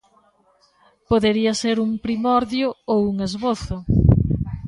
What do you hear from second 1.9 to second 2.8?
primordio